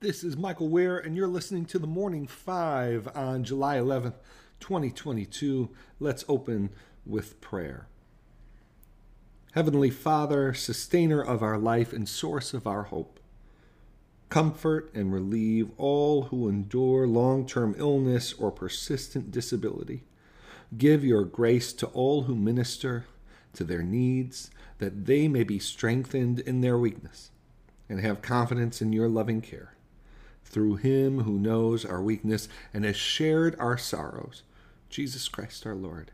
[0.00, 4.14] This is Michael Wear, and you're listening to the Morning Five on July 11th,
[4.60, 5.70] 2022.
[5.98, 6.70] Let's open
[7.04, 7.88] with prayer.
[9.54, 13.18] Heavenly Father, sustainer of our life and source of our hope,
[14.28, 20.04] comfort and relieve all who endure long term illness or persistent disability.
[20.76, 23.06] Give your grace to all who minister
[23.54, 27.32] to their needs, that they may be strengthened in their weakness
[27.88, 29.74] and have confidence in your loving care
[30.44, 34.42] through him who knows our weakness and has shared our sorrows,
[34.88, 36.10] Jesus Christ our Lord.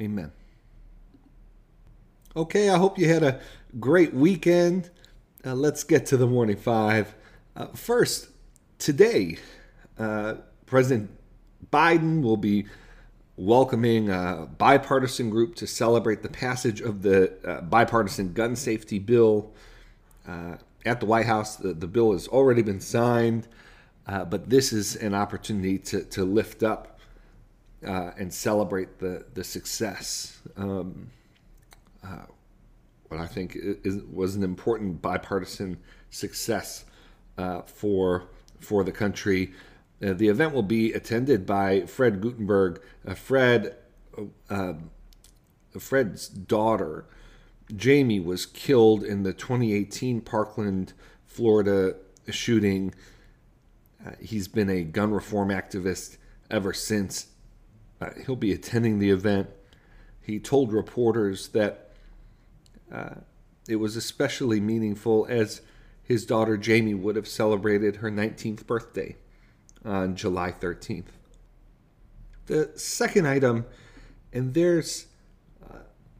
[0.00, 0.32] Amen.
[2.34, 3.40] Okay, I hope you had a
[3.78, 4.90] great weekend.
[5.44, 7.14] Uh, let's get to the morning five.
[7.54, 8.28] Uh, first,
[8.78, 9.36] today,
[9.98, 11.10] uh, President
[11.70, 12.66] Biden will be
[13.36, 19.52] welcoming a bipartisan group to celebrate the passage of the uh, bipartisan gun safety bill.
[20.26, 21.56] Uh, at the White House.
[21.56, 23.48] The, the bill has already been signed,
[24.06, 26.98] uh, but this is an opportunity to, to lift up
[27.86, 30.40] uh, and celebrate the, the success.
[30.56, 31.10] Um,
[32.04, 32.26] uh,
[33.08, 35.78] what I think is, was an important bipartisan
[36.10, 36.84] success
[37.38, 38.24] uh, for
[38.60, 39.52] for the country.
[40.02, 42.80] Uh, the event will be attended by Fred Guttenberg.
[43.06, 43.76] Uh, Fred,
[45.78, 47.06] Fred's daughter
[47.74, 50.92] Jamie was killed in the 2018 Parkland,
[51.24, 51.96] Florida
[52.28, 52.94] shooting.
[54.04, 56.16] Uh, he's been a gun reform activist
[56.50, 57.28] ever since.
[58.00, 59.48] Uh, he'll be attending the event.
[60.20, 61.92] He told reporters that
[62.92, 63.14] uh,
[63.68, 65.62] it was especially meaningful as
[66.02, 69.16] his daughter Jamie would have celebrated her 19th birthday
[69.84, 71.06] on July 13th.
[72.46, 73.66] The second item,
[74.32, 75.06] and there's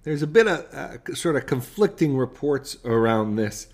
[0.04, 3.68] there's a bit of uh, sort of conflicting reports around this.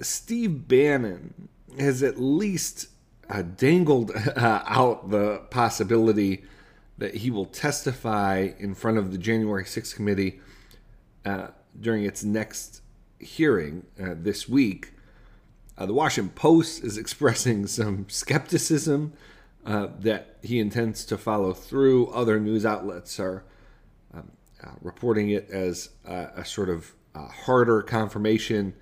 [0.00, 2.88] Steve Bannon has at least
[3.28, 6.44] uh, dangled uh, out the possibility
[6.98, 10.40] that he will testify in front of the January 6th committee
[11.24, 11.48] uh,
[11.80, 12.82] during its next
[13.18, 14.92] hearing uh, this week.
[15.78, 19.14] Uh, the Washington Post is expressing some skepticism
[19.64, 22.08] that he intends to follow through.
[22.08, 23.44] Other news outlets are
[24.64, 28.74] uh, reporting it as a, a sort of uh, harder confirmation.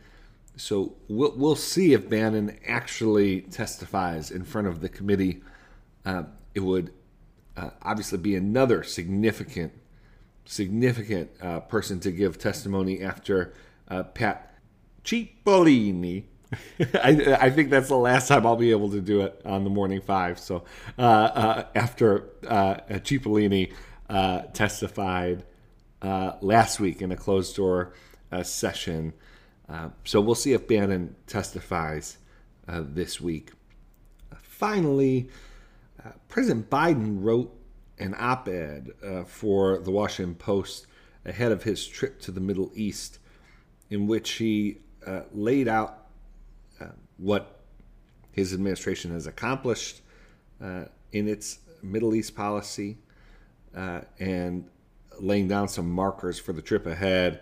[0.57, 5.43] So we'll, we'll see if Bannon actually testifies in front of the committee.
[6.05, 6.25] Uh,
[6.55, 6.93] it would
[7.57, 9.73] uh, obviously be another significant,
[10.45, 13.53] significant uh, person to give testimony after
[13.89, 14.55] uh, Pat
[15.05, 16.25] Cipollone.
[16.95, 19.71] I, I, think that's the last time I'll be able to do it on the
[19.71, 20.39] morning five.
[20.39, 20.65] So
[20.99, 23.73] after Cipollone
[24.53, 25.45] testified
[26.03, 27.93] uh, last week in a closed door
[28.33, 29.13] uh, session.
[29.69, 32.19] Uh, so we'll see if Bannon testifies
[32.69, 33.53] uh, this week.
[34.43, 35.29] finally,
[36.05, 37.55] uh, President Biden wrote
[37.99, 38.91] an op ed
[39.27, 40.87] for the Washington Post
[41.25, 43.19] ahead of his trip to the Middle East,
[43.91, 44.79] in which he
[45.33, 46.07] laid out
[47.19, 47.61] what
[48.33, 50.01] his administration has accomplished
[51.13, 52.99] in its Middle East policy
[53.75, 54.69] uh, and
[55.21, 57.41] laying down some markers for the trip ahead.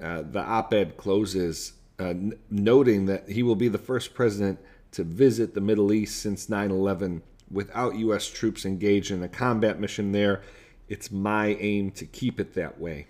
[0.00, 4.58] Uh, the op ed closes uh, n- noting that he will be the first president
[4.92, 8.26] to visit the Middle East since 9 11 without U.S.
[8.26, 10.42] troops engaged in a combat mission there.
[10.88, 13.06] It's my aim to keep it that way.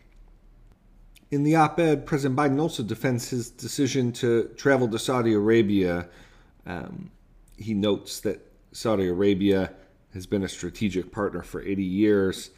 [1.31, 6.09] In the op ed, President Biden also defends his decision to travel to Saudi Arabia.
[6.67, 7.11] Um,
[7.57, 8.41] he notes that
[8.73, 9.73] Saudi Arabia
[10.15, 12.51] has been a strategic partner for 80 years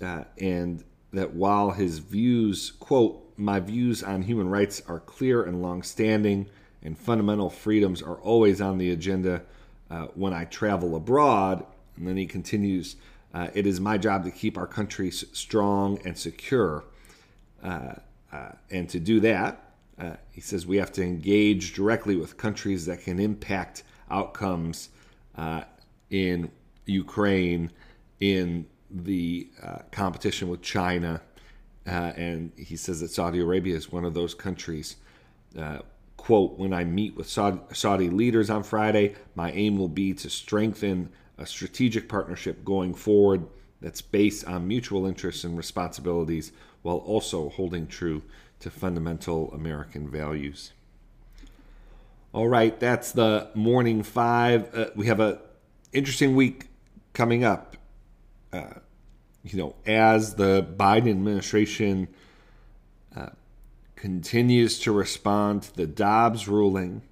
[0.00, 5.62] uh, and that while his views, quote, my views on human rights are clear and
[5.62, 6.48] long-standing,
[6.82, 9.42] and fundamental freedoms are always on the agenda
[9.90, 11.64] uh, when I travel abroad.
[11.96, 12.96] And then he continues,
[13.34, 16.84] uh, it is my job to keep our country strong and secure.
[17.62, 17.94] Uh,
[18.32, 22.86] uh and to do that, uh, he says we have to engage directly with countries
[22.86, 24.88] that can impact outcomes
[25.36, 25.62] uh,
[26.10, 26.50] in
[26.86, 27.70] Ukraine,
[28.20, 31.20] in the uh, competition with China.
[31.86, 34.96] Uh, and he says that Saudi Arabia is one of those countries.
[35.58, 35.78] Uh,
[36.16, 41.10] quote, when I meet with Saudi, leaders on Friday, my aim will be to strengthen
[41.38, 43.46] a strategic partnership going forward
[43.80, 46.52] that's based on mutual interests and responsibilities
[46.82, 48.22] while also holding true
[48.60, 50.72] to fundamental American values.
[52.32, 54.72] All right, that's the morning five.
[54.74, 55.40] Uh, we have a
[55.92, 56.68] interesting week
[57.12, 57.76] coming up
[58.52, 58.74] uh,
[59.44, 62.08] you know, as the Biden administration
[63.16, 63.30] uh,
[63.96, 67.02] continues to respond to the Dobbs ruling,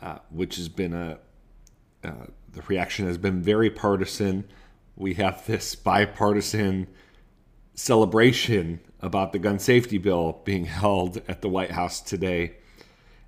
[0.00, 1.18] uh, which has been a
[2.04, 4.44] uh, the reaction has been very partisan.
[4.96, 6.86] We have this bipartisan
[7.74, 12.56] celebration about the gun safety bill being held at the White House today.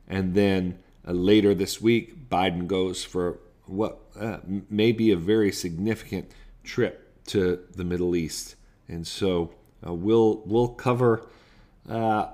[0.08, 5.52] And then uh, later this week, Biden goes for what uh, may be a very
[5.52, 6.30] significant
[6.68, 8.54] trip to the Middle East.
[8.86, 9.52] And so
[9.84, 11.26] uh, we'll, we'll cover
[11.88, 12.28] uh,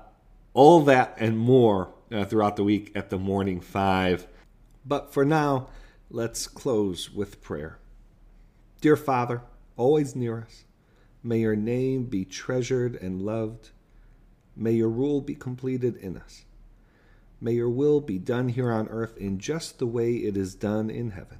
[0.53, 4.27] all that and more uh, throughout the week at the Morning Five.
[4.85, 5.69] But for now,
[6.09, 7.79] let's close with prayer.
[8.81, 9.41] Dear Father,
[9.77, 10.65] always near us,
[11.23, 13.71] may your name be treasured and loved.
[14.55, 16.45] May your rule be completed in us.
[17.41, 20.89] May your will be done here on earth in just the way it is done
[20.89, 21.39] in heaven.